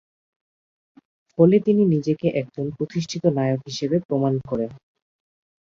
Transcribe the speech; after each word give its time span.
ফলে 1.31 1.57
তিনি 1.65 1.83
নিজেকে 1.93 2.27
একজন 2.41 2.65
প্রতিষ্ঠিত 2.77 3.23
নায়ক 3.37 3.61
হিসেবে 3.69 3.97
প্রমাণ 4.07 4.33
করেন। 4.49 4.71